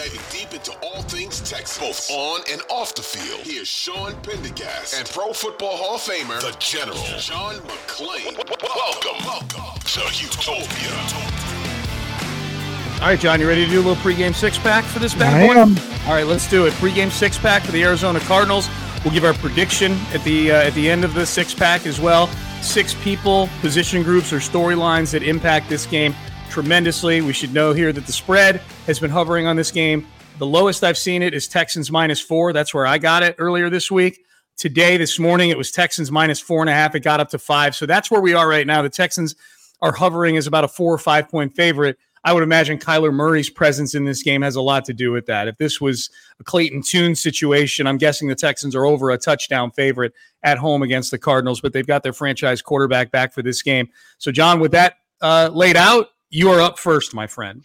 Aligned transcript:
diving 0.00 0.20
deep 0.30 0.54
into 0.54 0.72
all 0.82 1.02
things 1.02 1.40
Texas, 1.40 1.78
both 1.78 2.10
on 2.10 2.40
and 2.50 2.62
off 2.70 2.94
the 2.94 3.02
field. 3.02 3.40
Here's 3.44 3.68
Sean 3.68 4.14
Pendergast 4.22 4.98
and 4.98 5.06
Pro 5.10 5.34
Football 5.34 5.76
Hall 5.76 5.96
of 5.96 6.00
Famer, 6.00 6.40
the 6.40 6.56
General, 6.58 6.96
John 7.18 7.56
McClain. 7.56 8.34
Welcome, 8.62 9.26
welcome 9.26 9.78
to 9.80 10.00
Houtopia. 10.00 10.96
All 13.02 13.08
right, 13.08 13.20
John, 13.20 13.40
you 13.40 13.48
ready 13.48 13.66
to 13.66 13.70
do 13.70 13.76
a 13.76 13.84
little 13.84 13.96
pregame 13.96 14.34
six 14.34 14.56
pack 14.58 14.84
for 14.84 15.00
this 15.00 15.14
bad 15.14 15.34
I 15.34 15.46
boy? 15.46 15.60
am. 15.60 15.76
All 16.06 16.14
right, 16.14 16.26
let's 16.26 16.48
do 16.48 16.64
it. 16.64 16.72
Pregame 16.74 17.10
six 17.10 17.36
pack 17.36 17.62
for 17.62 17.72
the 17.72 17.82
Arizona 17.82 18.20
Cardinals. 18.20 18.70
We'll 19.04 19.12
give 19.12 19.24
our 19.24 19.34
prediction 19.34 19.92
at 20.14 20.24
the 20.24 20.50
uh, 20.50 20.62
at 20.62 20.72
the 20.72 20.88
end 20.88 21.04
of 21.04 21.12
the 21.12 21.26
six 21.26 21.52
pack 21.52 21.86
as 21.86 22.00
well. 22.00 22.28
Six 22.62 22.94
people, 23.02 23.50
position 23.60 24.02
groups, 24.02 24.32
or 24.32 24.38
storylines 24.38 25.12
that 25.12 25.22
impact 25.22 25.68
this 25.68 25.84
game 25.84 26.14
tremendously. 26.50 27.20
We 27.20 27.32
should 27.32 27.54
know 27.54 27.72
here 27.72 27.92
that 27.92 28.04
the 28.04 28.12
spread 28.12 28.56
has 28.86 28.98
been 28.98 29.10
hovering 29.10 29.46
on 29.46 29.56
this 29.56 29.70
game. 29.70 30.06
The 30.38 30.46
lowest 30.46 30.84
I've 30.84 30.98
seen 30.98 31.22
it 31.22 31.32
is 31.32 31.48
Texans 31.48 31.90
minus 31.90 32.20
four. 32.20 32.52
That's 32.52 32.74
where 32.74 32.86
I 32.86 32.98
got 32.98 33.22
it 33.22 33.36
earlier 33.38 33.70
this 33.70 33.90
week. 33.90 34.24
Today, 34.56 34.96
this 34.96 35.18
morning, 35.18 35.50
it 35.50 35.56
was 35.56 35.70
Texans 35.70 36.10
minus 36.10 36.40
four 36.40 36.60
and 36.60 36.68
a 36.68 36.72
half. 36.72 36.94
It 36.94 37.00
got 37.00 37.20
up 37.20 37.30
to 37.30 37.38
five. 37.38 37.74
So 37.74 37.86
that's 37.86 38.10
where 38.10 38.20
we 38.20 38.34
are 38.34 38.48
right 38.48 38.66
now. 38.66 38.82
The 38.82 38.90
Texans 38.90 39.34
are 39.80 39.92
hovering 39.92 40.36
as 40.36 40.46
about 40.46 40.64
a 40.64 40.68
four 40.68 40.92
or 40.92 40.98
five 40.98 41.28
point 41.28 41.54
favorite. 41.54 41.96
I 42.22 42.34
would 42.34 42.42
imagine 42.42 42.78
Kyler 42.78 43.12
Murray's 43.12 43.48
presence 43.48 43.94
in 43.94 44.04
this 44.04 44.22
game 44.22 44.42
has 44.42 44.56
a 44.56 44.60
lot 44.60 44.84
to 44.86 44.92
do 44.92 45.10
with 45.10 45.24
that. 45.26 45.48
If 45.48 45.56
this 45.56 45.80
was 45.80 46.10
a 46.38 46.44
Clayton 46.44 46.82
Tune 46.82 47.14
situation, 47.14 47.86
I'm 47.86 47.96
guessing 47.96 48.28
the 48.28 48.34
Texans 48.34 48.74
are 48.74 48.84
over 48.84 49.10
a 49.10 49.16
touchdown 49.16 49.70
favorite 49.70 50.12
at 50.42 50.58
home 50.58 50.82
against 50.82 51.10
the 51.10 51.18
Cardinals, 51.18 51.62
but 51.62 51.72
they've 51.72 51.86
got 51.86 52.02
their 52.02 52.12
franchise 52.12 52.60
quarterback 52.60 53.10
back 53.10 53.32
for 53.32 53.42
this 53.42 53.62
game. 53.62 53.88
So, 54.18 54.30
John, 54.30 54.60
with 54.60 54.72
that 54.72 54.96
uh, 55.22 55.48
laid 55.52 55.76
out, 55.76 56.08
you 56.30 56.50
are 56.50 56.60
up 56.60 56.78
first, 56.78 57.14
my 57.14 57.26
friend. 57.26 57.64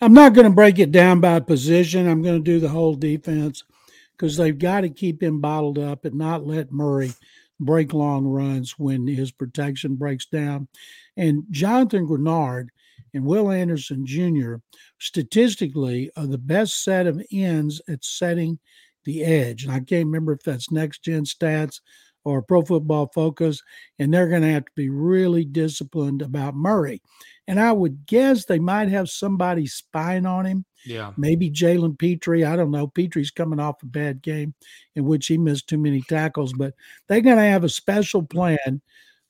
I'm 0.00 0.12
not 0.12 0.34
going 0.34 0.46
to 0.46 0.54
break 0.54 0.78
it 0.78 0.92
down 0.92 1.20
by 1.20 1.40
position. 1.40 2.06
I'm 2.06 2.22
going 2.22 2.36
to 2.36 2.50
do 2.52 2.60
the 2.60 2.68
whole 2.68 2.94
defense 2.94 3.64
because 4.12 4.36
they've 4.36 4.58
got 4.58 4.82
to 4.82 4.90
keep 4.90 5.22
him 5.22 5.40
bottled 5.40 5.78
up 5.78 6.04
and 6.04 6.16
not 6.16 6.46
let 6.46 6.72
Murray 6.72 7.12
break 7.58 7.94
long 7.94 8.26
runs 8.26 8.78
when 8.78 9.06
his 9.06 9.32
protection 9.32 9.96
breaks 9.96 10.26
down. 10.26 10.68
And 11.16 11.44
Jonathan 11.50 12.06
Greenard 12.06 12.68
and 13.14 13.24
Will 13.24 13.50
Anderson 13.50 14.04
Jr. 14.04 14.56
statistically 14.98 16.10
are 16.16 16.26
the 16.26 16.38
best 16.38 16.84
set 16.84 17.06
of 17.06 17.22
ends 17.32 17.80
at 17.88 18.04
setting 18.04 18.58
the 19.04 19.24
edge. 19.24 19.64
And 19.64 19.72
I 19.72 19.80
can't 19.80 20.06
remember 20.06 20.32
if 20.32 20.42
that's 20.42 20.70
next 20.70 21.02
gen 21.02 21.24
stats 21.24 21.80
or 22.24 22.42
pro 22.42 22.60
football 22.60 23.10
focus. 23.14 23.62
And 23.98 24.12
they're 24.12 24.28
going 24.28 24.42
to 24.42 24.52
have 24.52 24.66
to 24.66 24.72
be 24.74 24.90
really 24.90 25.44
disciplined 25.46 26.20
about 26.20 26.54
Murray. 26.54 27.00
And 27.48 27.60
I 27.60 27.72
would 27.72 28.06
guess 28.06 28.44
they 28.44 28.58
might 28.58 28.88
have 28.88 29.08
somebody 29.08 29.66
spying 29.66 30.26
on 30.26 30.44
him. 30.44 30.64
Yeah. 30.84 31.12
Maybe 31.16 31.50
Jalen 31.50 31.98
Pitre. 31.98 32.44
I 32.44 32.56
don't 32.56 32.70
know. 32.70 32.86
Pitre's 32.88 33.30
coming 33.30 33.60
off 33.60 33.82
a 33.82 33.86
bad 33.86 34.22
game 34.22 34.54
in 34.94 35.04
which 35.04 35.26
he 35.26 35.38
missed 35.38 35.68
too 35.68 35.78
many 35.78 36.02
tackles, 36.02 36.52
but 36.52 36.74
they're 37.06 37.20
going 37.20 37.36
to 37.36 37.42
have 37.42 37.64
a 37.64 37.68
special 37.68 38.22
plan 38.22 38.80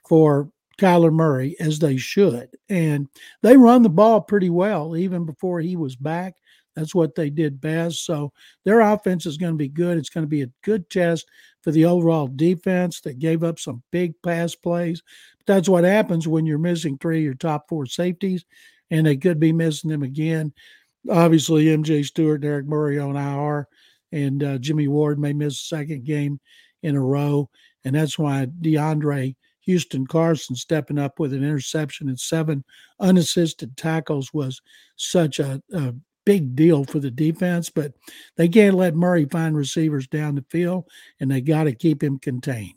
for 0.08 0.50
Kyler 0.78 1.12
Murray 1.12 1.56
as 1.60 1.78
they 1.78 1.96
should. 1.96 2.48
And 2.68 3.08
they 3.42 3.56
run 3.56 3.82
the 3.82 3.88
ball 3.88 4.20
pretty 4.20 4.50
well 4.50 4.96
even 4.96 5.24
before 5.24 5.60
he 5.60 5.76
was 5.76 5.96
back. 5.96 6.34
That's 6.76 6.94
what 6.94 7.14
they 7.14 7.30
did 7.30 7.60
best. 7.60 8.04
So 8.04 8.32
their 8.64 8.80
offense 8.80 9.24
is 9.26 9.38
going 9.38 9.54
to 9.54 9.58
be 9.58 9.68
good. 9.68 9.96
It's 9.96 10.10
going 10.10 10.24
to 10.24 10.28
be 10.28 10.42
a 10.42 10.50
good 10.62 10.88
test 10.90 11.26
for 11.62 11.70
the 11.72 11.86
overall 11.86 12.28
defense 12.28 13.00
that 13.00 13.18
gave 13.18 13.42
up 13.42 13.58
some 13.58 13.82
big 13.90 14.14
pass 14.22 14.54
plays. 14.54 15.02
But 15.38 15.54
that's 15.54 15.68
what 15.68 15.84
happens 15.84 16.28
when 16.28 16.46
you're 16.46 16.58
missing 16.58 16.98
three 16.98 17.18
of 17.18 17.24
your 17.24 17.34
top 17.34 17.68
four 17.68 17.86
safeties, 17.86 18.44
and 18.90 19.06
they 19.06 19.16
could 19.16 19.40
be 19.40 19.52
missing 19.52 19.90
them 19.90 20.02
again. 20.02 20.52
Obviously, 21.10 21.64
MJ 21.66 22.04
Stewart, 22.04 22.44
Eric 22.44 22.66
Murray 22.66 22.98
on 22.98 23.16
IR, 23.16 23.66
and 24.12 24.44
uh, 24.44 24.58
Jimmy 24.58 24.86
Ward 24.86 25.18
may 25.18 25.32
miss 25.32 25.54
a 25.54 25.64
second 25.64 26.04
game 26.04 26.38
in 26.82 26.94
a 26.94 27.02
row. 27.02 27.48
And 27.84 27.94
that's 27.94 28.18
why 28.18 28.46
DeAndre 28.60 29.34
Houston 29.62 30.06
Carson 30.06 30.54
stepping 30.56 30.98
up 30.98 31.18
with 31.18 31.32
an 31.32 31.42
interception 31.42 32.08
and 32.08 32.18
seven 32.18 32.64
unassisted 33.00 33.76
tackles 33.76 34.32
was 34.32 34.60
such 34.94 35.40
a, 35.40 35.60
a 35.72 35.94
big 36.26 36.54
deal 36.54 36.84
for 36.84 36.98
the 36.98 37.10
defense. 37.10 37.70
But 37.70 37.94
they 38.36 38.48
can't 38.48 38.76
let 38.76 38.94
Murray 38.94 39.24
find 39.24 39.56
receivers 39.56 40.06
down 40.06 40.34
the 40.34 40.44
field, 40.50 40.84
and 41.18 41.30
they 41.30 41.40
got 41.40 41.64
to 41.64 41.72
keep 41.72 42.02
him 42.02 42.18
contained. 42.18 42.74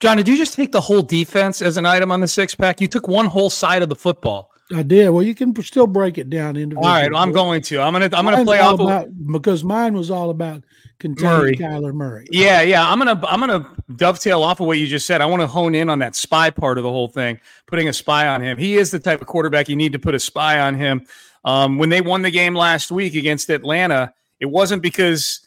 John, 0.00 0.16
did 0.16 0.26
you 0.26 0.36
just 0.38 0.54
take 0.54 0.72
the 0.72 0.80
whole 0.80 1.02
defense 1.02 1.60
as 1.60 1.76
an 1.76 1.84
item 1.84 2.10
on 2.10 2.20
the 2.20 2.26
six 2.26 2.54
pack? 2.54 2.80
You 2.80 2.88
took 2.88 3.06
one 3.06 3.26
whole 3.26 3.50
side 3.50 3.82
of 3.82 3.90
the 3.90 3.94
football. 3.94 4.50
I 4.74 4.82
did. 4.82 5.10
Well, 5.10 5.22
you 5.22 5.34
can 5.34 5.54
still 5.62 5.86
break 5.86 6.18
it 6.18 6.30
down 6.30 6.56
All 6.56 6.84
All 6.84 6.90
right, 6.90 7.10
I'm 7.14 7.32
going 7.32 7.62
to. 7.62 7.80
I'm 7.80 7.92
gonna. 7.92 8.08
I'm 8.12 8.24
gonna 8.24 8.44
play 8.44 8.58
all 8.58 8.74
off. 8.74 8.80
Of, 8.80 8.86
about, 8.86 9.32
because 9.32 9.62
mine 9.62 9.94
was 9.94 10.10
all 10.10 10.30
about 10.30 10.64
containing 10.98 11.36
Murray. 11.36 11.56
Kyler 11.56 11.92
Murray. 11.92 12.26
Yeah, 12.30 12.62
yeah. 12.62 12.88
I'm 12.88 12.98
gonna 12.98 13.20
I'm 13.26 13.40
gonna 13.40 13.68
dovetail 13.96 14.42
off 14.42 14.60
of 14.60 14.66
what 14.66 14.78
you 14.78 14.86
just 14.86 15.06
said. 15.06 15.20
I 15.20 15.26
want 15.26 15.42
to 15.42 15.46
hone 15.46 15.74
in 15.74 15.90
on 15.90 15.98
that 15.98 16.16
spy 16.16 16.50
part 16.50 16.78
of 16.78 16.84
the 16.84 16.90
whole 16.90 17.08
thing, 17.08 17.38
putting 17.66 17.88
a 17.88 17.92
spy 17.92 18.28
on 18.28 18.40
him. 18.40 18.56
He 18.56 18.76
is 18.76 18.90
the 18.90 18.98
type 18.98 19.20
of 19.20 19.26
quarterback 19.26 19.68
you 19.68 19.76
need 19.76 19.92
to 19.92 19.98
put 19.98 20.14
a 20.14 20.20
spy 20.20 20.60
on 20.60 20.74
him. 20.74 21.06
Um, 21.44 21.78
when 21.78 21.88
they 21.88 22.00
won 22.00 22.22
the 22.22 22.30
game 22.30 22.54
last 22.54 22.90
week 22.90 23.14
against 23.14 23.50
Atlanta, 23.50 24.14
it 24.40 24.46
wasn't 24.46 24.82
because 24.82 25.40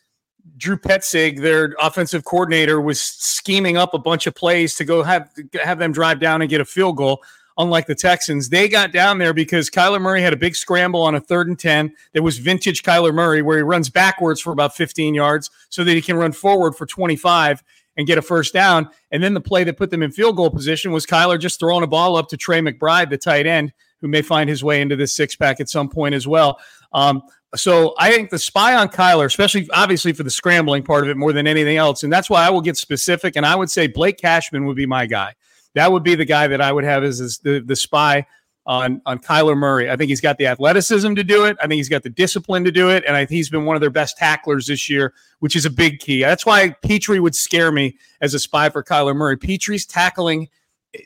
Drew 0.57 0.77
Petzing, 0.77 1.41
their 1.41 1.75
offensive 1.81 2.25
coordinator, 2.25 2.79
was 2.79 3.01
scheming 3.01 3.77
up 3.77 3.93
a 3.93 3.99
bunch 3.99 4.27
of 4.27 4.35
plays 4.35 4.75
to 4.75 4.85
go 4.85 5.03
have 5.03 5.29
have 5.63 5.79
them 5.79 5.91
drive 5.91 6.19
down 6.19 6.41
and 6.41 6.49
get 6.49 6.61
a 6.61 6.65
field 6.65 6.97
goal. 6.97 7.23
Unlike 7.57 7.87
the 7.87 7.95
Texans, 7.95 8.49
they 8.49 8.67
got 8.67 8.91
down 8.91 9.17
there 9.17 9.33
because 9.33 9.69
Kyler 9.69 10.01
Murray 10.01 10.21
had 10.21 10.33
a 10.33 10.37
big 10.37 10.57
scramble 10.57 11.01
on 11.01 11.15
a 11.15 11.21
third 11.21 11.47
and 11.47 11.57
10. 11.57 11.93
That 12.11 12.21
was 12.21 12.37
vintage 12.37 12.83
Kyler 12.83 13.13
Murray, 13.13 13.41
where 13.41 13.55
he 13.55 13.63
runs 13.63 13.89
backwards 13.89 14.41
for 14.41 14.51
about 14.51 14.75
15 14.75 15.13
yards 15.13 15.49
so 15.69 15.85
that 15.85 15.93
he 15.93 16.01
can 16.01 16.17
run 16.17 16.33
forward 16.33 16.73
for 16.73 16.85
25 16.85 17.63
and 17.95 18.07
get 18.07 18.17
a 18.17 18.21
first 18.21 18.53
down. 18.53 18.89
And 19.11 19.23
then 19.23 19.33
the 19.33 19.41
play 19.41 19.63
that 19.63 19.77
put 19.77 19.89
them 19.89 20.03
in 20.03 20.11
field 20.11 20.35
goal 20.35 20.49
position 20.49 20.91
was 20.91 21.05
Kyler 21.05 21.39
just 21.39 21.57
throwing 21.57 21.83
a 21.83 21.87
ball 21.87 22.17
up 22.17 22.27
to 22.29 22.37
Trey 22.37 22.59
McBride, 22.59 23.09
the 23.09 23.17
tight 23.17 23.47
end, 23.47 23.71
who 24.05 24.09
may 24.09 24.21
find 24.21 24.47
his 24.47 24.63
way 24.63 24.81
into 24.81 24.95
this 24.95 25.15
six 25.15 25.35
pack 25.35 25.59
at 25.59 25.67
some 25.67 25.89
point 25.89 26.13
as 26.13 26.27
well. 26.27 26.59
Um, 26.93 27.23
so 27.55 27.95
I 27.97 28.11
think 28.11 28.29
the 28.29 28.37
spy 28.37 28.75
on 28.75 28.87
Kyler, 28.87 29.25
especially 29.25 29.67
obviously 29.73 30.13
for 30.13 30.21
the 30.21 30.29
scrambling 30.29 30.83
part 30.83 31.03
of 31.03 31.09
it 31.09 31.17
more 31.17 31.33
than 31.33 31.47
anything 31.47 31.77
else, 31.77 32.03
and 32.03 32.13
that's 32.13 32.29
why 32.29 32.45
I 32.45 32.51
will 32.51 32.61
get 32.61 32.77
specific. 32.77 33.35
And 33.35 33.47
I 33.47 33.55
would 33.55 33.71
say 33.71 33.87
Blake 33.87 34.19
Cashman 34.19 34.65
would 34.65 34.75
be 34.75 34.85
my 34.85 35.07
guy. 35.07 35.33
That 35.73 35.91
would 35.91 36.03
be 36.03 36.13
the 36.13 36.23
guy 36.23 36.45
that 36.47 36.61
I 36.61 36.71
would 36.71 36.83
have 36.83 37.03
as, 37.03 37.19
as 37.19 37.39
the 37.39 37.61
the 37.61 37.75
spy 37.75 38.27
on 38.67 39.01
on 39.07 39.17
Kyler 39.17 39.57
Murray. 39.57 39.89
I 39.89 39.95
think 39.95 40.09
he's 40.09 40.21
got 40.21 40.37
the 40.37 40.45
athleticism 40.45 41.15
to 41.15 41.23
do 41.23 41.45
it. 41.45 41.57
I 41.59 41.63
think 41.63 41.77
he's 41.77 41.89
got 41.89 42.03
the 42.03 42.11
discipline 42.11 42.63
to 42.63 42.71
do 42.71 42.91
it, 42.91 43.03
and 43.07 43.15
I 43.15 43.21
think 43.21 43.37
he's 43.37 43.49
been 43.49 43.65
one 43.65 43.75
of 43.75 43.81
their 43.81 43.89
best 43.89 44.19
tacklers 44.19 44.67
this 44.67 44.87
year, 44.87 45.15
which 45.39 45.55
is 45.55 45.65
a 45.65 45.71
big 45.71 45.97
key. 45.97 46.21
That's 46.21 46.45
why 46.45 46.75
Pitre 46.83 47.19
would 47.19 47.33
scare 47.33 47.71
me 47.71 47.97
as 48.21 48.35
a 48.35 48.39
spy 48.39 48.69
for 48.69 48.83
Kyler 48.83 49.15
Murray. 49.15 49.37
Pitre's 49.37 49.87
tackling. 49.87 50.49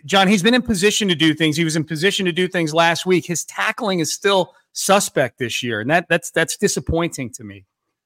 John, 0.06 0.28
he's 0.28 0.44
been 0.44 0.54
in 0.54 0.62
position 0.62 1.08
to 1.08 1.16
do 1.16 1.34
things. 1.34 1.58
He 1.58 1.64
was 1.64 1.76
in 1.76 1.84
position 1.84 2.26
to 2.26 2.32
do 2.32 2.48
things 2.48 2.74
last 2.74 3.06
week. 3.06 3.26
His 3.26 3.46
tackling 3.46 4.00
is 4.00 4.14
still 4.14 4.54
suspect 4.74 5.40
this 5.40 5.64
year, 5.64 5.82
and 5.82 5.90
that 5.90 6.08
that's 6.10 6.32
that's 6.32 6.58
disappointing 6.58 7.32
to 7.32 7.44
me. 7.44 7.66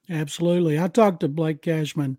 Absolutely. 0.09 0.79
I 0.79 0.87
talked 0.87 1.21
to 1.21 1.27
Blake 1.27 1.61
Cashman 1.61 2.17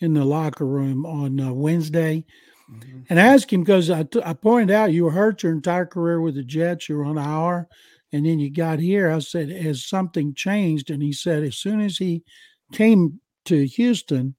in 0.00 0.14
the 0.14 0.24
locker 0.24 0.66
room 0.66 1.06
on 1.06 1.40
uh, 1.40 1.52
Wednesday 1.52 2.24
mm-hmm. 2.70 3.00
and 3.08 3.20
I 3.20 3.24
asked 3.24 3.52
him 3.52 3.62
because 3.62 3.90
I, 3.90 4.02
t- 4.04 4.22
I 4.24 4.32
pointed 4.32 4.74
out 4.74 4.92
you 4.92 5.04
were 5.04 5.10
hurt 5.10 5.42
your 5.42 5.52
entire 5.52 5.86
career 5.86 6.20
with 6.20 6.34
the 6.34 6.42
Jets. 6.42 6.88
You 6.88 6.96
were 6.96 7.04
on 7.04 7.18
IR, 7.18 7.68
and 8.12 8.26
then 8.26 8.38
you 8.38 8.50
got 8.50 8.78
here. 8.78 9.10
I 9.10 9.20
said, 9.20 9.50
Has 9.50 9.84
something 9.84 10.34
changed? 10.34 10.90
And 10.90 11.02
he 11.02 11.12
said, 11.12 11.42
As 11.42 11.56
soon 11.56 11.80
as 11.80 11.98
he 11.98 12.24
came 12.72 13.20
to 13.46 13.66
Houston, 13.66 14.34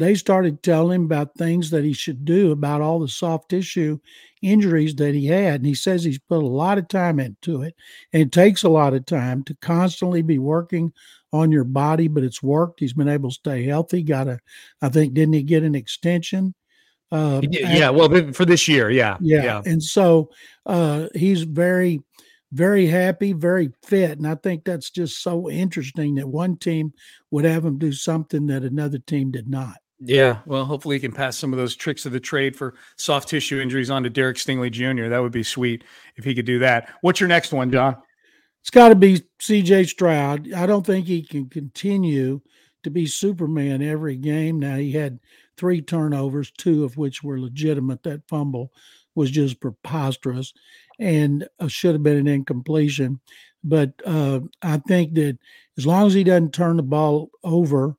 they 0.00 0.14
started 0.14 0.62
telling 0.62 0.96
him 0.96 1.04
about 1.04 1.34
things 1.36 1.70
that 1.70 1.84
he 1.84 1.92
should 1.92 2.24
do 2.24 2.50
about 2.52 2.80
all 2.80 2.98
the 2.98 3.08
soft 3.08 3.48
tissue 3.50 3.98
injuries 4.42 4.94
that 4.96 5.14
he 5.14 5.26
had. 5.26 5.56
And 5.56 5.66
he 5.66 5.74
says 5.74 6.02
he's 6.02 6.18
put 6.18 6.42
a 6.42 6.46
lot 6.46 6.78
of 6.78 6.88
time 6.88 7.20
into 7.20 7.62
it. 7.62 7.76
And 8.12 8.22
it 8.22 8.32
takes 8.32 8.62
a 8.62 8.68
lot 8.68 8.94
of 8.94 9.06
time 9.06 9.44
to 9.44 9.54
constantly 9.60 10.22
be 10.22 10.38
working 10.38 10.92
on 11.32 11.52
your 11.52 11.64
body, 11.64 12.08
but 12.08 12.24
it's 12.24 12.42
worked. 12.42 12.80
He's 12.80 12.92
been 12.92 13.08
able 13.08 13.30
to 13.30 13.34
stay 13.34 13.64
healthy. 13.64 14.02
Got 14.02 14.28
a, 14.28 14.40
I 14.82 14.88
think, 14.88 15.14
didn't 15.14 15.34
he 15.34 15.42
get 15.42 15.62
an 15.62 15.74
extension? 15.74 16.54
Uh, 17.12 17.40
yeah, 17.50 17.90
well, 17.90 18.32
for 18.32 18.44
this 18.44 18.68
year, 18.68 18.88
yeah, 18.88 19.16
yeah, 19.20 19.42
yeah. 19.42 19.62
And 19.66 19.82
so 19.82 20.30
uh, 20.64 21.08
he's 21.12 21.42
very, 21.42 22.00
very 22.52 22.86
happy, 22.86 23.32
very 23.32 23.72
fit, 23.84 24.18
and 24.18 24.28
I 24.28 24.36
think 24.36 24.64
that's 24.64 24.90
just 24.90 25.20
so 25.20 25.50
interesting 25.50 26.14
that 26.16 26.28
one 26.28 26.56
team 26.56 26.92
would 27.32 27.44
have 27.44 27.64
him 27.64 27.78
do 27.78 27.92
something 27.92 28.46
that 28.46 28.62
another 28.62 28.98
team 28.98 29.32
did 29.32 29.48
not. 29.48 29.78
Yeah, 30.02 30.38
well, 30.46 30.64
hopefully 30.64 30.96
he 30.96 31.00
can 31.00 31.12
pass 31.12 31.36
some 31.36 31.52
of 31.52 31.58
those 31.58 31.76
tricks 31.76 32.06
of 32.06 32.12
the 32.12 32.20
trade 32.20 32.56
for 32.56 32.74
soft 32.96 33.28
tissue 33.28 33.60
injuries 33.60 33.90
on 33.90 34.02
to 34.02 34.10
Derek 34.10 34.38
Stingley 34.38 34.70
Jr. 34.70 35.08
That 35.08 35.20
would 35.20 35.32
be 35.32 35.42
sweet 35.42 35.84
if 36.16 36.24
he 36.24 36.34
could 36.34 36.46
do 36.46 36.58
that. 36.60 36.90
What's 37.02 37.20
your 37.20 37.28
next 37.28 37.52
one, 37.52 37.70
John? 37.70 37.96
It's 38.62 38.70
got 38.70 38.90
to 38.90 38.94
be 38.94 39.22
C.J. 39.40 39.84
Stroud. 39.84 40.52
I 40.54 40.66
don't 40.66 40.86
think 40.86 41.06
he 41.06 41.22
can 41.22 41.48
continue 41.48 42.40
to 42.82 42.90
be 42.90 43.06
Superman 43.06 43.82
every 43.82 44.16
game. 44.16 44.58
Now 44.58 44.76
he 44.76 44.92
had 44.92 45.18
three 45.58 45.82
turnovers, 45.82 46.50
two 46.50 46.84
of 46.84 46.96
which 46.96 47.22
were 47.22 47.38
legitimate. 47.38 48.02
That 48.02 48.26
fumble 48.26 48.72
was 49.14 49.30
just 49.30 49.60
preposterous 49.60 50.54
and 50.98 51.46
uh, 51.58 51.68
should 51.68 51.94
have 51.94 52.02
been 52.02 52.16
an 52.16 52.28
incompletion. 52.28 53.20
But 53.62 53.92
uh, 54.06 54.40
I 54.62 54.78
think 54.78 55.14
that 55.14 55.38
as 55.76 55.86
long 55.86 56.06
as 56.06 56.14
he 56.14 56.24
doesn't 56.24 56.54
turn 56.54 56.78
the 56.78 56.82
ball 56.82 57.30
over 57.44 57.96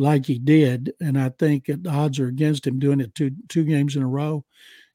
like 0.00 0.24
he 0.24 0.38
did, 0.38 0.94
and 1.00 1.20
I 1.20 1.28
think 1.28 1.66
the 1.66 1.90
odds 1.90 2.18
are 2.18 2.26
against 2.26 2.66
him 2.66 2.78
doing 2.78 3.00
it 3.00 3.14
two 3.14 3.32
two 3.48 3.64
games 3.64 3.96
in 3.96 4.02
a 4.02 4.08
row, 4.08 4.44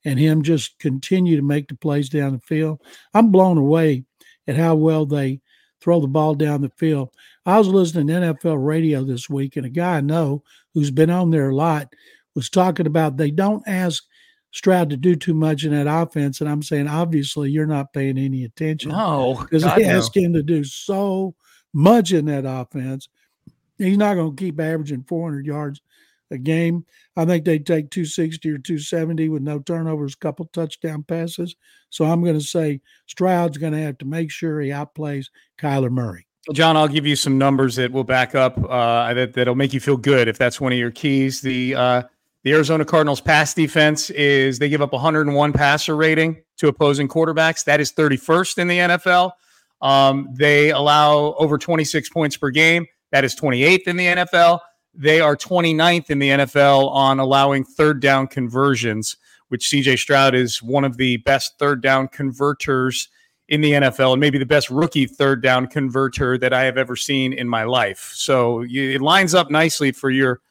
and 0.03 0.19
him 0.19 0.41
just 0.41 0.79
continue 0.79 1.37
to 1.37 1.43
make 1.43 1.67
the 1.67 1.75
plays 1.75 2.09
down 2.09 2.33
the 2.33 2.39
field. 2.39 2.81
I'm 3.13 3.31
blown 3.31 3.57
away 3.57 4.03
at 4.47 4.57
how 4.57 4.75
well 4.75 5.05
they 5.05 5.41
throw 5.79 6.01
the 6.01 6.07
ball 6.07 6.33
down 6.33 6.61
the 6.61 6.71
field. 6.77 7.11
I 7.45 7.59
was 7.59 7.67
listening 7.67 8.07
to 8.07 8.13
NFL 8.13 8.65
radio 8.65 9.03
this 9.03 9.29
week, 9.29 9.55
and 9.55 9.65
a 9.65 9.69
guy 9.69 9.97
I 9.97 10.01
know 10.01 10.43
who's 10.73 10.91
been 10.91 11.11
on 11.11 11.29
there 11.29 11.49
a 11.49 11.55
lot 11.55 11.93
was 12.33 12.49
talking 12.49 12.87
about 12.87 13.17
they 13.17 13.31
don't 13.31 13.63
ask 13.67 14.03
Stroud 14.51 14.89
to 14.89 14.97
do 14.97 15.15
too 15.15 15.35
much 15.35 15.65
in 15.65 15.71
that 15.71 15.87
offense. 15.87 16.41
And 16.41 16.49
I'm 16.49 16.63
saying, 16.63 16.87
obviously, 16.87 17.51
you're 17.51 17.67
not 17.67 17.93
paying 17.93 18.17
any 18.17 18.43
attention. 18.43 18.89
No, 18.89 19.37
because 19.39 19.63
they 19.63 19.83
no. 19.83 19.97
ask 19.97 20.15
him 20.15 20.33
to 20.33 20.41
do 20.41 20.63
so 20.63 21.35
much 21.73 22.11
in 22.11 22.25
that 22.25 22.45
offense. 22.47 23.07
He's 23.77 23.97
not 23.97 24.15
going 24.15 24.35
to 24.35 24.43
keep 24.43 24.59
averaging 24.59 25.03
400 25.03 25.45
yards 25.45 25.81
a 26.31 26.37
game. 26.37 26.85
I 27.15 27.25
think 27.25 27.45
they 27.45 27.59
take 27.59 27.91
260 27.91 28.49
or 28.49 28.57
270 28.57 29.29
with 29.29 29.41
no 29.41 29.59
turnovers, 29.59 30.13
a 30.13 30.17
couple 30.17 30.45
touchdown 30.45 31.03
passes. 31.03 31.55
So 31.89 32.05
I'm 32.05 32.23
going 32.23 32.39
to 32.39 32.45
say 32.45 32.81
Stroud's 33.05 33.57
going 33.57 33.73
to 33.73 33.81
have 33.81 33.97
to 33.99 34.05
make 34.05 34.31
sure 34.31 34.59
he 34.59 34.69
outplays 34.69 35.27
Kyler 35.57 35.91
Murray. 35.91 36.27
John, 36.53 36.77
I'll 36.77 36.87
give 36.87 37.07
you 37.07 37.15
some 37.15 37.37
numbers 37.37 37.75
that 37.77 37.91
will 37.91 38.03
back 38.03 38.35
up 38.35 38.57
uh, 38.69 39.13
that 39.13 39.33
that'll 39.33 39.55
make 39.55 39.73
you 39.73 39.79
feel 39.79 39.97
good 39.97 40.27
if 40.27 40.37
that's 40.37 40.61
one 40.61 40.71
of 40.71 40.77
your 40.77 40.91
keys. 40.91 41.41
The 41.41 41.73
uh, 41.73 42.03
the 42.43 42.53
Arizona 42.53 42.85
Cardinals 42.85 43.19
pass 43.19 43.55
defense 43.55 44.11
is 44.11 44.59
they 44.59 44.69
give 44.69 44.83
up 44.83 44.93
101 44.93 45.53
passer 45.53 45.95
rating 45.95 46.43
to 46.57 46.67
opposing 46.67 47.07
quarterbacks. 47.07 47.63
That 47.63 47.79
is 47.79 47.91
31st 47.91 48.57
in 48.59 48.67
the 48.67 48.77
NFL. 48.77 49.31
Um, 49.81 50.29
they 50.33 50.69
allow 50.69 51.33
over 51.39 51.57
26 51.57 52.09
points 52.09 52.37
per 52.37 52.51
game. 52.51 52.85
That 53.15 53.23
is 53.23 53.33
28th 53.33 53.87
in 53.87 53.95
the 53.95 54.07
NFL. 54.07 54.59
They 54.93 55.21
are 55.21 55.37
29th 55.37 56.09
in 56.09 56.19
the 56.19 56.27
NFL 56.31 56.91
on 56.91 57.17
allowing 57.17 57.63
third 57.63 58.01
down 58.01 58.27
conversions, 58.27 59.15
which 59.47 59.69
CJ 59.69 59.99
Stroud 59.99 60.35
is 60.35 60.61
one 60.61 60.83
of 60.83 60.97
the 60.97 61.15
best 61.15 61.57
third 61.57 61.81
down 61.81 62.09
converters 62.09 63.07
in 63.47 63.61
the 63.61 63.71
NFL 63.71 64.11
and 64.11 64.19
maybe 64.19 64.37
the 64.37 64.45
best 64.45 64.69
rookie 64.69 65.05
third 65.05 65.41
down 65.41 65.67
converter 65.67 66.37
that 66.39 66.51
I 66.51 66.63
have 66.63 66.77
ever 66.77 66.97
seen 66.97 67.31
in 67.31 67.47
my 67.47 67.63
life. 67.63 68.11
So 68.13 68.65
it 68.67 69.01
lines 69.01 69.33
up 69.33 69.49
nicely 69.49 69.93
for 69.93 70.09
your 70.09 70.41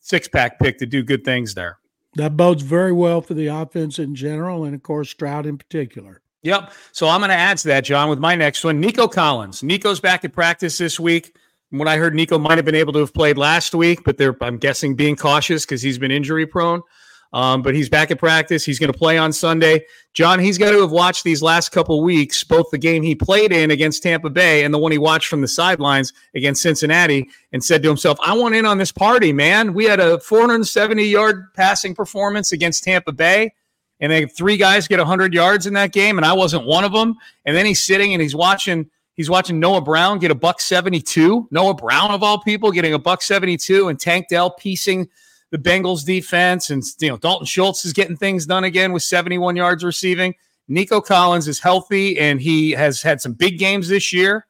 six 0.00 0.26
pack 0.26 0.58
pick 0.60 0.78
to 0.78 0.86
do 0.86 1.02
good 1.02 1.26
things 1.26 1.52
there. 1.52 1.76
That 2.14 2.38
bodes 2.38 2.62
very 2.62 2.92
well 2.92 3.20
for 3.20 3.34
the 3.34 3.48
offense 3.48 3.98
in 3.98 4.14
general 4.14 4.64
and, 4.64 4.74
of 4.74 4.82
course, 4.82 5.10
Stroud 5.10 5.44
in 5.44 5.58
particular. 5.58 6.22
Yep. 6.42 6.72
So 6.92 7.06
I'm 7.06 7.20
going 7.20 7.28
to 7.28 7.36
add 7.36 7.58
to 7.58 7.68
that, 7.68 7.84
John, 7.84 8.08
with 8.08 8.18
my 8.18 8.34
next 8.34 8.64
one. 8.64 8.80
Nico 8.80 9.06
Collins. 9.06 9.62
Nico's 9.62 10.00
back 10.00 10.24
at 10.24 10.32
practice 10.32 10.78
this 10.78 10.98
week. 10.98 11.36
What 11.72 11.88
I 11.88 11.96
heard, 11.96 12.14
Nico 12.14 12.38
might 12.38 12.58
have 12.58 12.66
been 12.66 12.74
able 12.74 12.92
to 12.92 12.98
have 12.98 13.14
played 13.14 13.38
last 13.38 13.74
week, 13.74 14.04
but 14.04 14.18
they're, 14.18 14.36
I'm 14.42 14.58
guessing, 14.58 14.94
being 14.94 15.16
cautious 15.16 15.64
because 15.64 15.80
he's 15.80 15.98
been 15.98 16.10
injury 16.10 16.46
prone. 16.46 16.82
Um, 17.32 17.62
but 17.62 17.74
he's 17.74 17.88
back 17.88 18.10
at 18.10 18.18
practice. 18.18 18.62
He's 18.62 18.78
going 18.78 18.92
to 18.92 18.98
play 18.98 19.16
on 19.16 19.32
Sunday. 19.32 19.86
John, 20.12 20.38
he's 20.38 20.58
got 20.58 20.72
to 20.72 20.80
have 20.82 20.90
watched 20.90 21.24
these 21.24 21.42
last 21.42 21.70
couple 21.70 22.02
weeks, 22.02 22.44
both 22.44 22.70
the 22.70 22.76
game 22.76 23.02
he 23.02 23.14
played 23.14 23.52
in 23.52 23.70
against 23.70 24.02
Tampa 24.02 24.28
Bay 24.28 24.64
and 24.64 24.74
the 24.74 24.78
one 24.78 24.92
he 24.92 24.98
watched 24.98 25.28
from 25.28 25.40
the 25.40 25.48
sidelines 25.48 26.12
against 26.34 26.60
Cincinnati, 26.60 27.26
and 27.52 27.64
said 27.64 27.82
to 27.82 27.88
himself, 27.88 28.18
I 28.22 28.36
want 28.36 28.54
in 28.54 28.66
on 28.66 28.76
this 28.76 28.92
party, 28.92 29.32
man. 29.32 29.72
We 29.72 29.86
had 29.86 29.98
a 29.98 30.20
470 30.20 31.04
yard 31.04 31.54
passing 31.54 31.94
performance 31.94 32.52
against 32.52 32.84
Tampa 32.84 33.12
Bay, 33.12 33.54
and 34.00 34.12
then 34.12 34.28
three 34.28 34.58
guys 34.58 34.86
get 34.86 34.98
100 34.98 35.32
yards 35.32 35.66
in 35.66 35.72
that 35.72 35.92
game, 35.92 36.18
and 36.18 36.26
I 36.26 36.34
wasn't 36.34 36.66
one 36.66 36.84
of 36.84 36.92
them. 36.92 37.16
And 37.46 37.56
then 37.56 37.64
he's 37.64 37.82
sitting 37.82 38.12
and 38.12 38.20
he's 38.20 38.36
watching. 38.36 38.90
He's 39.14 39.28
watching 39.28 39.60
Noah 39.60 39.82
Brown 39.82 40.18
get 40.18 40.30
a 40.30 40.34
buck 40.34 40.60
72. 40.60 41.48
Noah 41.50 41.74
Brown, 41.74 42.10
of 42.10 42.22
all 42.22 42.40
people, 42.40 42.72
getting 42.72 42.94
a 42.94 42.98
buck 42.98 43.22
72, 43.22 43.88
and 43.88 44.00
Tank 44.00 44.28
Dell 44.28 44.50
piecing 44.50 45.08
the 45.52 45.58
Bengals 45.58 46.04
defense, 46.04 46.70
and 46.70 46.82
you 46.98 47.10
know 47.10 47.18
Dalton 47.18 47.46
Schultz 47.46 47.84
is 47.84 47.92
getting 47.92 48.16
things 48.16 48.46
done 48.46 48.64
again 48.64 48.92
with 48.92 49.02
71 49.02 49.54
yards 49.54 49.84
receiving. 49.84 50.34
Nico 50.66 51.00
Collins 51.00 51.46
is 51.46 51.60
healthy 51.60 52.18
and 52.18 52.40
he 52.40 52.70
has 52.70 53.02
had 53.02 53.20
some 53.20 53.34
big 53.34 53.58
games 53.58 53.88
this 53.88 54.12
year, 54.12 54.46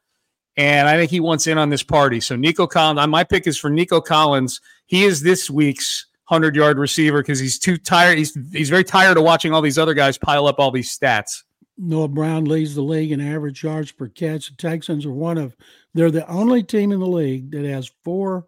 and 0.57 0.89
I 0.89 0.97
think 0.97 1.11
he 1.11 1.19
wants 1.19 1.49
in 1.49 1.59
on 1.59 1.71
this 1.71 1.83
party. 1.83 2.21
So 2.21 2.37
Nico 2.37 2.69
Collins, 2.69 3.01
uh, 3.01 3.07
my 3.09 3.25
pick 3.25 3.49
is 3.49 3.59
for 3.59 3.69
Nico 3.69 4.01
Collins. 4.01 4.61
He 4.87 5.03
is 5.03 5.23
this 5.23 5.51
week's 5.51 6.07
100 6.29 6.55
yard 6.55 6.79
receiver 6.79 7.21
because 7.21 7.41
he's 7.41 7.59
too 7.59 7.77
tired. 7.77 8.17
He's 8.17 8.39
he's 8.53 8.71
very 8.71 8.85
tired 8.85 9.17
of 9.17 9.25
watching 9.25 9.53
all 9.53 9.61
these 9.61 9.79
other 9.79 9.95
guys 9.95 10.17
pile 10.17 10.47
up 10.47 10.61
all 10.61 10.71
these 10.71 10.97
stats. 10.97 11.43
Noah 11.83 12.09
Brown 12.09 12.45
leads 12.45 12.75
the 12.75 12.83
league 12.83 13.13
in 13.13 13.21
average 13.21 13.63
yards 13.63 13.93
per 13.93 14.09
catch. 14.09 14.49
The 14.49 14.57
Texans 14.57 15.05
are 15.05 15.13
one 15.13 15.39
of 15.39 15.57
they're 15.95 16.11
the 16.11 16.29
only 16.29 16.63
team 16.63 16.93
in 16.93 17.01
the 17.01 17.07
league 17.07 17.51
that 17.51 17.65
has 17.65 17.91
four 18.05 18.47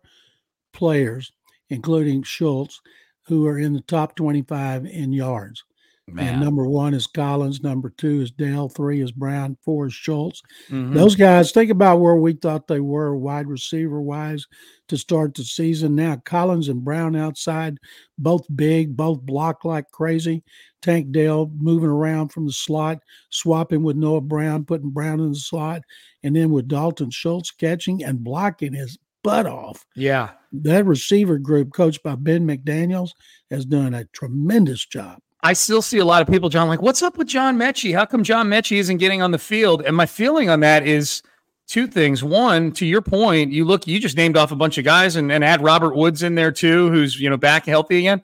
players 0.73 1.33
including 1.71 2.23
Schultz, 2.23 2.81
who 3.27 3.47
are 3.47 3.59
in 3.59 3.73
the 3.73 3.81
top 3.81 4.15
25 4.17 4.87
in 4.87 5.13
yards. 5.13 5.65
Man. 6.07 6.35
And 6.35 6.45
number 6.45 6.67
one 6.67 6.93
is 6.93 7.07
Collins, 7.07 7.63
number 7.63 7.89
two 7.89 8.21
is 8.21 8.31
Dell, 8.31 8.69
three 8.69 9.01
is 9.01 9.11
Brown, 9.11 9.57
four 9.63 9.87
is 9.87 9.95
Schultz. 9.95 10.43
Mm-hmm. 10.69 10.93
Those 10.93 11.17
guys, 11.17 11.51
think 11.51 11.71
about 11.71 12.01
where 12.01 12.17
we 12.17 12.35
thought 12.35 12.69
they 12.69 12.81
were 12.81 13.17
wide 13.17 13.47
receiver 13.47 14.03
wise 14.03 14.47
to 14.89 14.99
start 14.99 15.35
the 15.35 15.45
season. 15.45 15.97
Now 15.97 16.17
Collins 16.17 16.69
and 16.69 16.85
Brown 16.85 17.17
outside, 17.17 17.79
both 18.19 18.45
big, 18.55 18.95
both 18.95 19.23
block 19.23 19.65
like 19.65 19.91
crazy. 19.93 20.45
Tank 20.83 21.11
Dell 21.11 21.51
moving 21.57 21.89
around 21.89 22.29
from 22.29 22.45
the 22.45 22.53
slot, 22.53 22.99
swapping 23.31 23.83
with 23.83 23.97
Noah 23.97 24.21
Brown, 24.21 24.67
putting 24.67 24.91
Brown 24.91 25.21
in 25.21 25.31
the 25.31 25.39
slot, 25.39 25.81
and 26.23 26.37
then 26.37 26.51
with 26.51 26.69
Dalton 26.69 27.11
Schultz 27.11 27.51
catching 27.51 28.05
and 28.05 28.23
blocking 28.23 28.75
his 28.75 28.99
butt 29.23 29.47
off. 29.47 29.87
Yeah. 29.97 30.33
That 30.53 30.85
receiver 30.85 31.39
group, 31.39 31.73
coached 31.73 32.03
by 32.03 32.17
Ben 32.17 32.47
McDaniels, 32.47 33.13
has 33.51 33.65
done 33.65 33.95
a 33.95 34.05
tremendous 34.13 34.85
job. 34.85 35.21
I 35.45 35.53
still 35.53 35.83
see 35.83 35.99
a 35.99 36.05
lot 36.07 36.23
of 36.23 36.29
people, 36.29 36.49
John, 36.49 36.69
like, 36.69 36.81
what's 36.81 37.03
up 37.03 37.19
with 37.19 37.29
John 37.29 37.59
Metchie? 37.59 37.95
How 37.95 38.07
come 38.07 38.25
John 38.25 38.49
Metchie 38.49 38.79
isn't 38.79 38.97
getting 38.97 39.21
on 39.21 39.31
the 39.31 39.39
field? 39.39 39.83
And 39.83 39.95
my 39.95 40.07
feeling 40.07 40.49
on 40.49 40.61
that 40.61 40.87
is 40.87 41.23
two 41.67 41.87
things. 41.87 42.25
One, 42.25 42.73
to 42.73 42.87
your 42.87 43.03
point, 43.03 43.53
you 43.53 43.67
look, 43.67 43.87
you 43.87 44.01
just 44.01 44.17
named 44.17 44.39
off 44.39 44.53
a 44.53 44.57
bunch 44.57 44.79
of 44.79 44.87
guys 44.87 45.17
and, 45.17 45.31
and 45.31 45.45
add 45.45 45.63
Robert 45.63 45.95
Woods 45.95 46.23
in 46.23 46.35
there 46.35 46.51
too, 46.51 46.91
who's, 46.91 47.21
you 47.21 47.29
know, 47.29 47.37
back 47.37 47.67
healthy 47.67 47.99
again. 47.99 48.23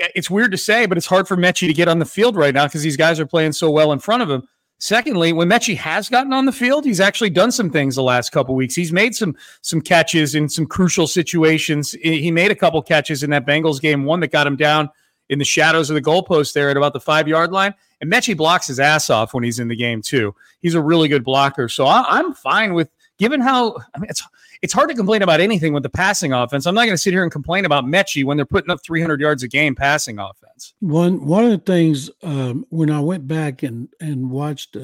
It's 0.00 0.28
weird 0.28 0.50
to 0.50 0.58
say, 0.58 0.86
but 0.86 0.98
it's 0.98 1.06
hard 1.06 1.28
for 1.28 1.36
Metchie 1.36 1.68
to 1.68 1.72
get 1.72 1.86
on 1.86 2.00
the 2.00 2.04
field 2.04 2.34
right 2.34 2.52
now 2.52 2.66
because 2.66 2.82
these 2.82 2.96
guys 2.96 3.20
are 3.20 3.26
playing 3.26 3.52
so 3.52 3.70
well 3.70 3.92
in 3.92 4.00
front 4.00 4.24
of 4.24 4.30
him. 4.30 4.42
Secondly, 4.80 5.32
when 5.32 5.48
Metchie 5.48 5.76
has 5.76 6.08
gotten 6.08 6.32
on 6.32 6.44
the 6.44 6.52
field, 6.52 6.84
he's 6.84 7.00
actually 7.00 7.30
done 7.30 7.52
some 7.52 7.70
things 7.70 7.94
the 7.94 8.02
last 8.02 8.30
couple 8.30 8.56
weeks. 8.56 8.74
He's 8.74 8.92
made 8.92 9.14
some 9.14 9.36
some 9.62 9.80
catches 9.80 10.34
in 10.34 10.48
some 10.48 10.66
crucial 10.66 11.06
situations. 11.06 11.92
He 12.02 12.32
made 12.32 12.50
a 12.50 12.56
couple 12.56 12.82
catches 12.82 13.22
in 13.22 13.30
that 13.30 13.46
Bengals 13.46 13.80
game, 13.80 14.04
one 14.04 14.20
that 14.20 14.32
got 14.32 14.46
him 14.46 14.56
down 14.56 14.90
in 15.28 15.38
the 15.38 15.44
shadows 15.44 15.90
of 15.90 15.94
the 15.94 16.02
goalpost 16.02 16.52
there 16.52 16.70
at 16.70 16.76
about 16.76 16.92
the 16.92 17.00
five 17.00 17.28
yard 17.28 17.52
line. 17.52 17.74
And 18.00 18.10
Metchie 18.10 18.36
blocks 18.36 18.68
his 18.68 18.78
ass 18.78 19.10
off 19.10 19.34
when 19.34 19.42
he's 19.42 19.58
in 19.58 19.68
the 19.68 19.76
game 19.76 20.02
too. 20.02 20.34
He's 20.60 20.74
a 20.74 20.80
really 20.80 21.08
good 21.08 21.24
blocker. 21.24 21.68
So 21.68 21.84
I, 21.84 22.18
am 22.18 22.32
fine 22.32 22.74
with 22.74 22.90
given 23.18 23.40
how 23.40 23.76
I 23.94 23.98
mean 23.98 24.08
it's 24.08 24.22
it's 24.62 24.72
hard 24.72 24.88
to 24.88 24.94
complain 24.94 25.22
about 25.22 25.40
anything 25.40 25.72
with 25.72 25.82
the 25.82 25.90
passing 25.90 26.32
offense. 26.32 26.66
I'm 26.66 26.74
not 26.74 26.84
going 26.84 26.94
to 26.94 26.98
sit 26.98 27.12
here 27.12 27.22
and 27.22 27.30
complain 27.30 27.64
about 27.64 27.84
Metchie 27.84 28.24
when 28.24 28.36
they're 28.36 28.46
putting 28.46 28.70
up 28.70 28.82
300 28.82 29.20
yards 29.20 29.42
a 29.42 29.48
game 29.48 29.74
passing 29.74 30.18
offense. 30.18 30.74
One 30.80 31.24
one 31.26 31.44
of 31.44 31.50
the 31.50 31.58
things 31.58 32.10
um, 32.22 32.64
when 32.70 32.90
I 32.90 33.00
went 33.00 33.26
back 33.26 33.62
and 33.62 33.88
and 34.00 34.30
watched 34.30 34.76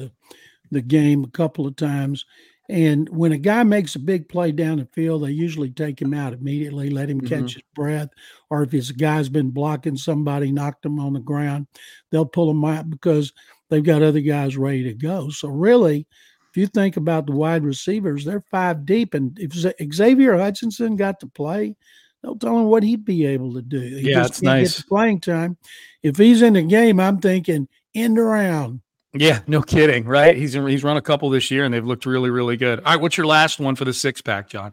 the 0.71 0.81
game 0.81 1.23
a 1.23 1.29
couple 1.29 1.65
of 1.67 1.75
times, 1.75 2.25
and 2.69 3.07
when 3.09 3.31
a 3.31 3.37
guy 3.37 3.63
makes 3.63 3.95
a 3.95 3.99
big 3.99 4.27
play 4.27 4.51
down 4.51 4.79
the 4.79 4.85
field, 4.85 5.23
they 5.23 5.31
usually 5.31 5.69
take 5.69 6.01
him 6.01 6.13
out 6.13 6.33
immediately, 6.33 6.89
let 6.89 7.09
him 7.09 7.21
catch 7.21 7.29
mm-hmm. 7.29 7.45
his 7.45 7.63
breath, 7.75 8.09
or 8.49 8.63
if 8.63 8.71
his 8.71 8.91
guy's 8.91 9.29
been 9.29 9.51
blocking 9.51 9.97
somebody, 9.97 10.51
knocked 10.51 10.85
him 10.85 10.99
on 10.99 11.13
the 11.13 11.19
ground, 11.19 11.67
they'll 12.11 12.25
pull 12.25 12.49
him 12.49 12.65
out 12.65 12.89
because 12.89 13.33
they've 13.69 13.83
got 13.83 14.01
other 14.01 14.21
guys 14.21 14.57
ready 14.57 14.83
to 14.83 14.93
go. 14.93 15.29
So 15.29 15.47
really 15.47 16.07
if 16.55 16.59
you 16.59 16.67
think 16.67 16.95
about 16.95 17.25
the 17.25 17.33
wide 17.33 17.65
receivers, 17.65 18.23
they're 18.23 18.39
five 18.39 18.85
deep. 18.85 19.13
And 19.13 19.37
if 19.37 19.51
Xavier 19.93 20.37
Hutchinson 20.37 20.95
got 20.95 21.19
to 21.19 21.27
play, 21.27 21.75
don't 22.23 22.39
tell 22.39 22.57
him 22.57 22.67
what 22.67 22.81
he'd 22.81 23.03
be 23.03 23.25
able 23.25 23.53
to 23.55 23.61
do. 23.61 23.81
He 23.81 24.11
yeah, 24.11 24.25
it's 24.25 24.41
nice. 24.41 24.81
playing 24.81 25.19
time. 25.19 25.57
If 26.01 26.15
he's 26.15 26.41
in 26.41 26.53
the 26.53 26.61
game, 26.61 26.97
I'm 26.97 27.19
thinking 27.19 27.67
end 27.93 28.17
around. 28.17 28.79
Yeah, 29.15 29.39
no 29.47 29.61
kidding, 29.61 30.05
right? 30.05 30.35
He's 30.35 30.53
he's 30.53 30.83
run 30.83 30.97
a 30.97 31.01
couple 31.01 31.29
this 31.29 31.49
year, 31.49 31.63
and 31.63 31.73
they've 31.73 31.85
looked 31.85 32.05
really, 32.05 32.29
really 32.29 32.57
good. 32.57 32.79
All 32.79 32.93
right, 32.93 33.01
what's 33.01 33.17
your 33.17 33.27
last 33.27 33.59
one 33.59 33.75
for 33.75 33.85
the 33.85 33.93
six 33.93 34.21
pack, 34.21 34.49
John? 34.49 34.71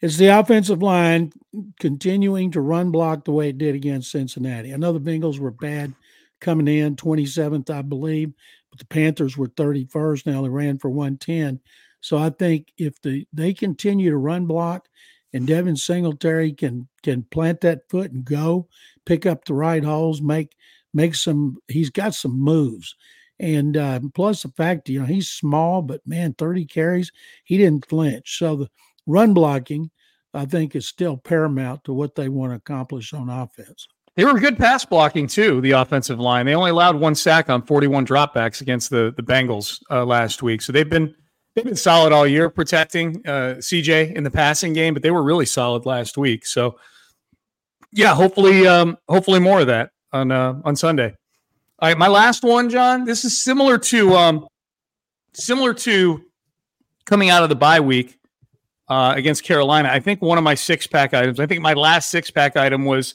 It's 0.00 0.16
the 0.16 0.28
offensive 0.28 0.82
line 0.82 1.32
continuing 1.80 2.50
to 2.52 2.60
run 2.60 2.90
block 2.90 3.24
the 3.24 3.32
way 3.32 3.48
it 3.48 3.58
did 3.58 3.74
against 3.74 4.10
Cincinnati. 4.10 4.74
I 4.74 4.76
know 4.76 4.92
the 4.92 5.00
Bengals 5.00 5.38
were 5.38 5.50
bad 5.50 5.94
coming 6.40 6.68
in, 6.68 6.96
27th, 6.96 7.70
I 7.70 7.80
believe 7.80 8.34
but 8.76 8.86
the 8.88 8.94
Panthers 8.94 9.36
were 9.36 9.48
31st. 9.48 10.26
Now 10.26 10.42
they 10.42 10.48
ran 10.48 10.78
for 10.78 10.90
110. 10.90 11.60
So 12.00 12.18
I 12.18 12.30
think 12.30 12.72
if 12.76 13.00
the 13.00 13.26
they 13.32 13.54
continue 13.54 14.10
to 14.10 14.16
run 14.16 14.46
block 14.46 14.88
and 15.32 15.46
Devin 15.46 15.76
Singletary 15.76 16.52
can 16.52 16.88
can 17.02 17.22
plant 17.24 17.62
that 17.62 17.88
foot 17.88 18.12
and 18.12 18.24
go, 18.24 18.68
pick 19.06 19.26
up 19.26 19.44
the 19.44 19.54
right 19.54 19.82
holes, 19.82 20.20
make 20.20 20.54
make 20.92 21.14
some 21.14 21.58
he's 21.68 21.90
got 21.90 22.14
some 22.14 22.38
moves. 22.38 22.94
And 23.38 23.76
uh, 23.76 24.00
plus 24.14 24.42
the 24.42 24.48
fact, 24.48 24.88
you 24.88 25.00
know, 25.00 25.06
he's 25.06 25.28
small, 25.28 25.82
but 25.82 26.00
man, 26.06 26.34
30 26.34 26.64
carries, 26.66 27.12
he 27.44 27.58
didn't 27.58 27.86
flinch. 27.88 28.38
So 28.38 28.56
the 28.56 28.70
run 29.06 29.34
blocking, 29.34 29.90
I 30.32 30.46
think, 30.46 30.74
is 30.74 30.86
still 30.88 31.16
paramount 31.16 31.84
to 31.84 31.92
what 31.92 32.14
they 32.14 32.28
want 32.28 32.52
to 32.52 32.56
accomplish 32.56 33.12
on 33.12 33.28
offense. 33.28 33.86
They 34.16 34.24
were 34.24 34.38
good 34.40 34.56
pass 34.56 34.84
blocking 34.84 35.26
too. 35.26 35.60
The 35.60 35.72
offensive 35.72 36.18
line. 36.18 36.46
They 36.46 36.54
only 36.54 36.70
allowed 36.70 36.96
one 36.96 37.14
sack 37.14 37.50
on 37.50 37.60
41 37.62 38.06
dropbacks 38.06 38.62
against 38.62 38.88
the 38.88 39.12
the 39.14 39.22
Bengals 39.22 39.78
uh, 39.90 40.06
last 40.06 40.42
week. 40.42 40.62
So 40.62 40.72
they've 40.72 40.88
been 40.88 41.14
they've 41.54 41.64
been 41.64 41.76
solid 41.76 42.14
all 42.14 42.26
year 42.26 42.48
protecting 42.48 43.16
uh, 43.26 43.56
CJ 43.58 44.14
in 44.14 44.24
the 44.24 44.30
passing 44.30 44.72
game, 44.72 44.94
but 44.94 45.02
they 45.02 45.10
were 45.10 45.22
really 45.22 45.44
solid 45.44 45.84
last 45.84 46.16
week. 46.16 46.46
So 46.46 46.78
yeah, 47.92 48.14
hopefully 48.14 48.66
um, 48.66 48.96
hopefully 49.06 49.38
more 49.38 49.60
of 49.60 49.66
that 49.66 49.90
on 50.12 50.32
uh, 50.32 50.60
on 50.64 50.76
Sunday. 50.76 51.14
All 51.78 51.90
right, 51.90 51.98
my 51.98 52.08
last 52.08 52.42
one, 52.42 52.70
John. 52.70 53.04
This 53.04 53.26
is 53.26 53.38
similar 53.38 53.76
to 53.76 54.14
um, 54.14 54.48
similar 55.34 55.74
to 55.74 56.24
coming 57.04 57.28
out 57.28 57.42
of 57.42 57.50
the 57.50 57.54
bye 57.54 57.80
week 57.80 58.18
uh, 58.88 59.12
against 59.14 59.44
Carolina. 59.44 59.90
I 59.92 60.00
think 60.00 60.22
one 60.22 60.38
of 60.38 60.44
my 60.44 60.54
six 60.54 60.86
pack 60.86 61.12
items. 61.12 61.38
I 61.38 61.44
think 61.44 61.60
my 61.60 61.74
last 61.74 62.10
six 62.10 62.30
pack 62.30 62.56
item 62.56 62.86
was 62.86 63.14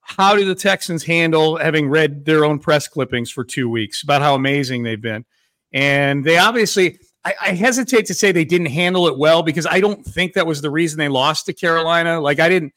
how 0.00 0.34
do 0.34 0.44
the 0.44 0.56
Texans 0.56 1.04
handle 1.04 1.58
having 1.58 1.88
read 1.88 2.24
their 2.24 2.44
own 2.44 2.58
press 2.58 2.88
clippings 2.88 3.30
for 3.30 3.44
two 3.44 3.68
weeks 3.68 4.02
about 4.02 4.20
how 4.20 4.34
amazing 4.34 4.82
they've 4.82 5.00
been? 5.00 5.24
And 5.72 6.24
they 6.24 6.38
obviously, 6.38 6.98
I, 7.24 7.34
I, 7.40 7.48
hesitate 7.52 8.06
to 8.06 8.14
say 8.14 8.32
they 8.32 8.44
didn't 8.44 8.68
handle 8.68 9.06
it 9.08 9.18
well 9.18 9.42
because 9.42 9.66
I 9.66 9.80
don't 9.80 10.04
think 10.04 10.32
that 10.32 10.46
was 10.46 10.60
the 10.60 10.70
reason 10.70 10.98
they 10.98 11.08
lost 11.08 11.46
to 11.46 11.52
Carolina. 11.52 12.20
Like 12.20 12.40
I 12.40 12.48
didn't, 12.48 12.72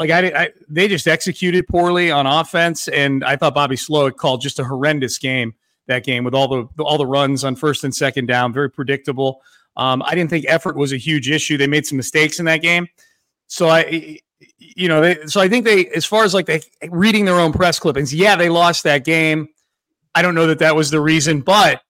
like 0.00 0.10
I, 0.10 0.44
I 0.44 0.50
they 0.68 0.88
just 0.88 1.06
executed 1.06 1.68
poorly 1.68 2.10
on 2.10 2.26
offense, 2.26 2.88
and 2.88 3.22
I 3.22 3.36
thought 3.36 3.54
Bobby 3.54 3.76
Slowik 3.76 4.16
called 4.16 4.40
just 4.40 4.58
a 4.58 4.64
horrendous 4.64 5.18
game 5.18 5.54
that 5.86 6.04
game 6.04 6.24
with 6.24 6.34
all 6.34 6.48
the 6.48 6.82
all 6.82 6.96
the 6.96 7.06
runs 7.06 7.44
on 7.44 7.54
first 7.54 7.84
and 7.84 7.94
second 7.94 8.26
down, 8.26 8.52
very 8.52 8.70
predictable. 8.70 9.42
Um, 9.76 10.02
I 10.02 10.14
didn't 10.14 10.30
think 10.30 10.46
effort 10.48 10.74
was 10.74 10.92
a 10.92 10.96
huge 10.96 11.30
issue. 11.30 11.56
They 11.56 11.66
made 11.66 11.86
some 11.86 11.96
mistakes 11.96 12.38
in 12.38 12.46
that 12.46 12.62
game, 12.62 12.88
so 13.46 13.68
I 13.68 14.18
you 14.58 14.88
know, 14.88 15.00
they, 15.00 15.26
so 15.26 15.40
I 15.40 15.48
think 15.48 15.64
they, 15.64 15.86
as 15.88 16.06
far 16.06 16.24
as 16.24 16.32
like 16.32 16.46
they 16.46 16.62
reading 16.88 17.24
their 17.26 17.38
own 17.38 17.52
press 17.52 17.78
clippings, 17.78 18.14
yeah, 18.14 18.36
they 18.36 18.48
lost 18.48 18.84
that 18.84 19.04
game. 19.04 19.48
I 20.14 20.22
don't 20.22 20.34
know 20.34 20.46
that 20.46 20.60
that 20.60 20.74
was 20.74 20.90
the 20.90 21.00
reason, 21.00 21.40
but 21.40 21.82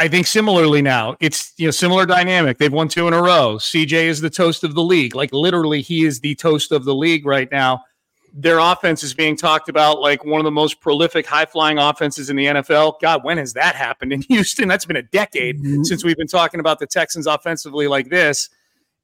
I 0.00 0.08
think 0.08 0.26
similarly 0.26 0.82
now 0.82 1.16
it's 1.20 1.52
you 1.56 1.66
know 1.66 1.70
similar 1.70 2.06
dynamic. 2.06 2.58
They've 2.58 2.72
won 2.72 2.88
two 2.88 3.06
in 3.06 3.14
a 3.14 3.22
row. 3.22 3.56
CJ 3.58 4.04
is 4.04 4.20
the 4.20 4.30
toast 4.30 4.64
of 4.64 4.74
the 4.74 4.82
league. 4.82 5.14
Like 5.14 5.32
literally, 5.32 5.82
he 5.82 6.04
is 6.04 6.20
the 6.20 6.34
toast 6.34 6.72
of 6.72 6.84
the 6.84 6.94
league 6.94 7.26
right 7.26 7.50
now. 7.50 7.84
Their 8.32 8.58
offense 8.58 9.02
is 9.02 9.12
being 9.12 9.36
talked 9.36 9.68
about 9.68 10.00
like 10.00 10.24
one 10.24 10.40
of 10.40 10.44
the 10.44 10.50
most 10.50 10.80
prolific, 10.80 11.26
high 11.26 11.46
flying 11.46 11.78
offenses 11.78 12.30
in 12.30 12.36
the 12.36 12.46
NFL. 12.46 13.00
God, 13.00 13.24
when 13.24 13.38
has 13.38 13.52
that 13.52 13.76
happened 13.76 14.12
in 14.12 14.22
Houston? 14.28 14.68
That's 14.68 14.84
been 14.84 14.96
a 14.96 15.02
decade 15.02 15.58
mm-hmm. 15.58 15.82
since 15.84 16.02
we've 16.02 16.16
been 16.16 16.26
talking 16.26 16.60
about 16.60 16.78
the 16.78 16.86
Texans 16.86 17.26
offensively 17.26 17.86
like 17.86 18.08
this 18.08 18.48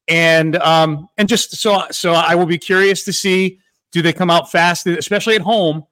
and 0.08 0.56
um, 0.56 1.08
and 1.16 1.28
just 1.28 1.56
so 1.56 1.84
so 1.90 2.12
I 2.12 2.34
will 2.34 2.46
be 2.46 2.58
curious 2.58 3.04
to 3.04 3.12
see 3.12 3.58
do 3.92 4.02
they 4.02 4.12
come 4.12 4.30
out 4.30 4.50
fast, 4.50 4.86
especially 4.86 5.36
at 5.36 5.40
home. 5.40 5.84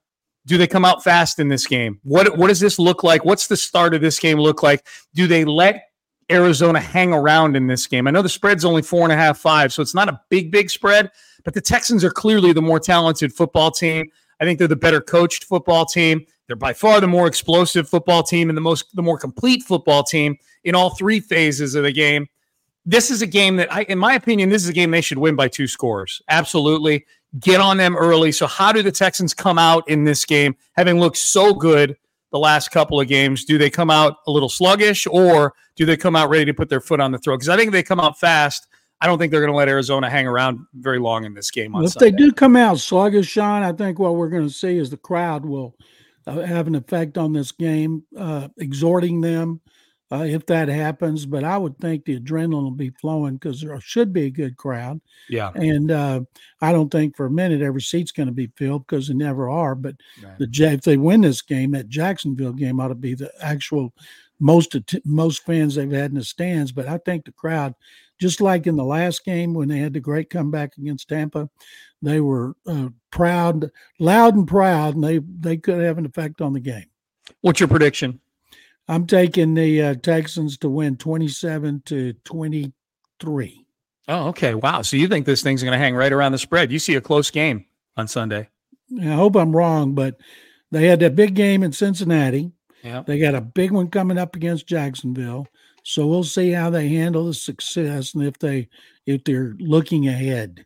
Do 0.46 0.58
they 0.58 0.66
come 0.66 0.84
out 0.84 1.02
fast 1.02 1.38
in 1.38 1.48
this 1.48 1.66
game? 1.66 2.00
What 2.02 2.36
what 2.36 2.48
does 2.48 2.60
this 2.60 2.78
look 2.78 3.02
like? 3.02 3.24
What's 3.24 3.46
the 3.46 3.56
start 3.56 3.94
of 3.94 4.00
this 4.00 4.18
game 4.18 4.38
look 4.38 4.62
like? 4.62 4.86
Do 5.14 5.26
they 5.26 5.44
let 5.44 5.88
Arizona 6.30 6.80
hang 6.80 7.12
around 7.12 7.56
in 7.56 7.66
this 7.66 7.86
game? 7.86 8.06
I 8.06 8.10
know 8.10 8.22
the 8.22 8.28
spread's 8.28 8.64
only 8.64 8.82
four 8.82 9.02
and 9.04 9.12
a 9.12 9.16
half, 9.16 9.38
five, 9.38 9.72
so 9.72 9.82
it's 9.82 9.94
not 9.94 10.08
a 10.08 10.20
big, 10.28 10.50
big 10.50 10.70
spread, 10.70 11.10
but 11.44 11.54
the 11.54 11.60
Texans 11.60 12.04
are 12.04 12.10
clearly 12.10 12.52
the 12.52 12.62
more 12.62 12.80
talented 12.80 13.32
football 13.32 13.70
team. 13.70 14.10
I 14.40 14.44
think 14.44 14.58
they're 14.58 14.68
the 14.68 14.76
better 14.76 15.00
coached 15.00 15.44
football 15.44 15.86
team. 15.86 16.26
They're 16.46 16.56
by 16.56 16.74
far 16.74 17.00
the 17.00 17.06
more 17.06 17.26
explosive 17.26 17.88
football 17.88 18.22
team 18.22 18.50
and 18.50 18.56
the 18.56 18.62
most 18.62 18.94
the 18.94 19.02
more 19.02 19.18
complete 19.18 19.62
football 19.62 20.02
team 20.02 20.36
in 20.64 20.74
all 20.74 20.90
three 20.90 21.20
phases 21.20 21.74
of 21.74 21.84
the 21.84 21.92
game 21.92 22.26
this 22.86 23.10
is 23.10 23.22
a 23.22 23.26
game 23.26 23.56
that 23.56 23.72
I, 23.72 23.82
in 23.82 23.98
my 23.98 24.14
opinion, 24.14 24.50
this 24.50 24.62
is 24.62 24.68
a 24.68 24.72
game 24.72 24.90
they 24.90 25.00
should 25.00 25.18
win 25.18 25.36
by 25.36 25.48
two 25.48 25.66
scores. 25.66 26.20
Absolutely. 26.28 27.06
Get 27.40 27.60
on 27.60 27.76
them 27.76 27.96
early. 27.96 28.32
So, 28.32 28.46
how 28.46 28.72
do 28.72 28.82
the 28.82 28.92
Texans 28.92 29.34
come 29.34 29.58
out 29.58 29.88
in 29.88 30.04
this 30.04 30.24
game, 30.24 30.54
having 30.72 31.00
looked 31.00 31.16
so 31.16 31.52
good 31.52 31.96
the 32.30 32.38
last 32.38 32.70
couple 32.70 33.00
of 33.00 33.08
games? 33.08 33.44
Do 33.44 33.58
they 33.58 33.70
come 33.70 33.90
out 33.90 34.18
a 34.26 34.30
little 34.30 34.48
sluggish 34.48 35.06
or 35.06 35.54
do 35.76 35.84
they 35.84 35.96
come 35.96 36.14
out 36.14 36.28
ready 36.28 36.44
to 36.44 36.54
put 36.54 36.68
their 36.68 36.80
foot 36.80 37.00
on 37.00 37.10
the 37.10 37.18
throat? 37.18 37.38
Because 37.38 37.48
I 37.48 37.56
think 37.56 37.72
they 37.72 37.82
come 37.82 37.98
out 37.98 38.18
fast. 38.18 38.68
I 39.00 39.06
don't 39.06 39.18
think 39.18 39.32
they're 39.32 39.40
going 39.40 39.52
to 39.52 39.56
let 39.56 39.68
Arizona 39.68 40.08
hang 40.08 40.26
around 40.26 40.60
very 40.74 40.98
long 40.98 41.24
in 41.24 41.34
this 41.34 41.50
game. 41.50 41.72
well, 41.72 41.84
if 41.84 41.92
Sunday. 41.92 42.10
they 42.10 42.16
do 42.16 42.32
come 42.32 42.56
out 42.56 42.78
sluggish, 42.78 43.26
Sean, 43.26 43.62
I 43.62 43.72
think 43.72 43.98
what 43.98 44.14
we're 44.14 44.28
going 44.28 44.46
to 44.46 44.54
see 44.54 44.78
is 44.78 44.88
the 44.88 44.96
crowd 44.96 45.44
will 45.44 45.76
uh, 46.26 46.40
have 46.40 46.68
an 46.68 46.74
effect 46.74 47.18
on 47.18 47.32
this 47.32 47.52
game, 47.52 48.04
uh, 48.16 48.48
exhorting 48.58 49.20
them 49.20 49.60
uh, 50.14 50.24
if 50.24 50.46
that 50.46 50.68
happens. 50.68 51.26
But 51.26 51.44
I 51.44 51.58
would 51.58 51.78
think 51.78 52.04
the 52.04 52.20
adrenaline 52.20 52.62
will 52.62 52.70
be 52.70 52.90
flowing 52.90 53.34
because 53.34 53.60
there 53.60 53.78
should 53.80 54.12
be 54.12 54.26
a 54.26 54.30
good 54.30 54.56
crowd. 54.56 55.00
Yeah. 55.28 55.50
And 55.54 55.90
uh, 55.90 56.20
I 56.60 56.72
don't 56.72 56.90
think 56.90 57.16
for 57.16 57.26
a 57.26 57.30
minute 57.30 57.62
every 57.62 57.80
seat's 57.80 58.12
going 58.12 58.28
to 58.28 58.32
be 58.32 58.52
filled 58.56 58.86
because 58.86 59.08
they 59.08 59.14
never 59.14 59.48
are. 59.50 59.74
But 59.74 59.96
right. 60.22 60.38
the 60.38 60.72
if 60.72 60.82
they 60.82 60.96
win 60.96 61.22
this 61.22 61.42
game, 61.42 61.72
that 61.72 61.88
Jacksonville 61.88 62.52
game 62.52 62.80
ought 62.80 62.88
to 62.88 62.94
be 62.94 63.14
the 63.14 63.32
actual 63.40 63.92
most 64.40 64.76
most 65.04 65.44
fans 65.44 65.74
they've 65.74 65.90
had 65.90 66.10
in 66.10 66.16
the 66.16 66.24
stands. 66.24 66.72
But 66.72 66.86
I 66.86 66.98
think 66.98 67.24
the 67.24 67.32
crowd, 67.32 67.74
just 68.20 68.40
like 68.40 68.66
in 68.66 68.76
the 68.76 68.84
last 68.84 69.24
game 69.24 69.54
when 69.54 69.68
they 69.68 69.78
had 69.78 69.92
the 69.92 70.00
great 70.00 70.30
comeback 70.30 70.76
against 70.76 71.08
Tampa, 71.08 71.48
they 72.02 72.20
were 72.20 72.54
uh, 72.66 72.88
proud, 73.10 73.70
loud 73.98 74.34
and 74.34 74.46
proud, 74.46 74.94
and 74.94 75.04
they 75.04 75.18
they 75.18 75.56
could 75.56 75.82
have 75.82 75.98
an 75.98 76.06
effect 76.06 76.40
on 76.40 76.52
the 76.52 76.60
game. 76.60 76.86
What's 77.40 77.60
your 77.60 77.68
prediction? 77.68 78.20
I'm 78.88 79.06
taking 79.06 79.54
the 79.54 79.82
uh, 79.82 79.94
Texans 79.94 80.58
to 80.58 80.68
win 80.68 80.96
27 80.96 81.82
to 81.86 82.12
23. 82.24 83.66
Oh, 84.08 84.28
okay. 84.28 84.54
Wow. 84.54 84.82
So 84.82 84.96
you 84.96 85.08
think 85.08 85.24
this 85.24 85.42
thing's 85.42 85.62
going 85.62 85.72
to 85.72 85.78
hang 85.78 85.94
right 85.94 86.12
around 86.12 86.32
the 86.32 86.38
spread? 86.38 86.70
You 86.70 86.78
see 86.78 86.94
a 86.94 87.00
close 87.00 87.30
game 87.30 87.64
on 87.96 88.06
Sunday. 88.06 88.48
I 89.00 89.12
hope 89.12 89.36
I'm 89.36 89.56
wrong, 89.56 89.94
but 89.94 90.18
they 90.70 90.86
had 90.86 91.00
that 91.00 91.16
big 91.16 91.34
game 91.34 91.62
in 91.62 91.72
Cincinnati. 91.72 92.52
Yeah. 92.82 93.02
They 93.06 93.18
got 93.18 93.34
a 93.34 93.40
big 93.40 93.70
one 93.70 93.88
coming 93.88 94.18
up 94.18 94.36
against 94.36 94.66
Jacksonville. 94.66 95.48
So 95.84 96.06
we'll 96.06 96.24
see 96.24 96.50
how 96.50 96.70
they 96.70 96.88
handle 96.88 97.26
the 97.26 97.34
success 97.34 98.14
and 98.14 98.24
if 98.24 98.38
they 98.38 98.68
if 99.06 99.24
they're 99.24 99.54
looking 99.58 100.08
ahead. 100.08 100.64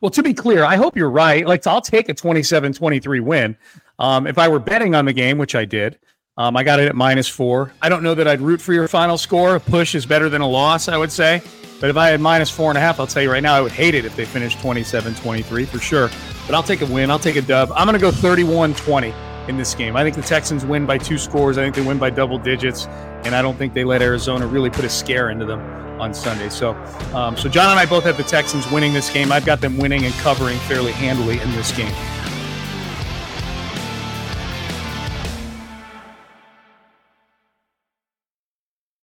Well, 0.00 0.10
to 0.10 0.22
be 0.22 0.34
clear, 0.34 0.64
I 0.64 0.76
hope 0.76 0.96
you're 0.96 1.10
right. 1.10 1.46
Like 1.46 1.66
I'll 1.66 1.80
take 1.80 2.08
a 2.08 2.14
27-23 2.14 3.20
win. 3.20 3.56
Um, 3.98 4.26
if 4.26 4.38
I 4.38 4.46
were 4.48 4.60
betting 4.60 4.94
on 4.94 5.06
the 5.06 5.12
game, 5.12 5.38
which 5.38 5.54
I 5.54 5.64
did, 5.64 5.98
um, 6.38 6.56
I 6.56 6.62
got 6.62 6.78
it 6.78 6.86
at 6.86 6.94
minus 6.94 7.26
four. 7.28 7.72
I 7.82 7.88
don't 7.88 8.04
know 8.04 8.14
that 8.14 8.28
I'd 8.28 8.40
root 8.40 8.60
for 8.60 8.72
your 8.72 8.86
final 8.86 9.18
score. 9.18 9.56
A 9.56 9.60
push 9.60 9.96
is 9.96 10.06
better 10.06 10.28
than 10.28 10.40
a 10.40 10.48
loss, 10.48 10.86
I 10.86 10.96
would 10.96 11.10
say. 11.10 11.42
But 11.80 11.90
if 11.90 11.96
I 11.96 12.08
had 12.08 12.20
minus 12.20 12.48
four 12.48 12.70
and 12.70 12.78
a 12.78 12.80
half, 12.80 13.00
I'll 13.00 13.08
tell 13.08 13.22
you 13.22 13.30
right 13.30 13.42
now, 13.42 13.54
I 13.54 13.60
would 13.60 13.72
hate 13.72 13.94
it 13.94 14.04
if 14.04 14.14
they 14.14 14.24
finished 14.24 14.60
27 14.60 15.16
23 15.16 15.64
for 15.64 15.78
sure. 15.80 16.08
But 16.46 16.54
I'll 16.54 16.62
take 16.62 16.80
a 16.80 16.86
win. 16.86 17.10
I'll 17.10 17.18
take 17.18 17.34
a 17.34 17.42
dub. 17.42 17.72
I'm 17.74 17.86
going 17.86 17.98
to 17.98 18.00
go 18.00 18.12
31 18.12 18.74
20 18.74 19.12
in 19.48 19.56
this 19.56 19.74
game. 19.74 19.96
I 19.96 20.04
think 20.04 20.14
the 20.14 20.22
Texans 20.22 20.64
win 20.64 20.86
by 20.86 20.96
two 20.96 21.18
scores. 21.18 21.58
I 21.58 21.64
think 21.64 21.74
they 21.74 21.82
win 21.82 21.98
by 21.98 22.10
double 22.10 22.38
digits. 22.38 22.86
And 23.24 23.34
I 23.34 23.42
don't 23.42 23.56
think 23.56 23.74
they 23.74 23.84
let 23.84 24.00
Arizona 24.00 24.46
really 24.46 24.70
put 24.70 24.84
a 24.84 24.88
scare 24.88 25.30
into 25.30 25.44
them 25.44 25.60
on 26.00 26.14
Sunday. 26.14 26.50
So, 26.50 26.74
um, 27.14 27.36
so 27.36 27.48
John 27.48 27.70
and 27.70 27.80
I 27.80 27.86
both 27.86 28.04
have 28.04 28.16
the 28.16 28.22
Texans 28.22 28.70
winning 28.70 28.92
this 28.92 29.10
game. 29.10 29.32
I've 29.32 29.46
got 29.46 29.60
them 29.60 29.76
winning 29.76 30.04
and 30.04 30.14
covering 30.16 30.58
fairly 30.60 30.92
handily 30.92 31.40
in 31.40 31.50
this 31.52 31.72
game. 31.72 31.92